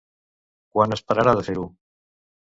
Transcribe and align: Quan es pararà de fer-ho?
Quan 0.77 0.95
es 0.95 1.03
pararà 1.11 1.35
de 1.39 1.43
fer-ho? 1.51 1.67